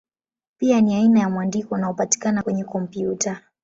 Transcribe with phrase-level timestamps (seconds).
[0.57, 3.41] Pia ni aina ya mwandiko unaopatikana kwenye kompyuta.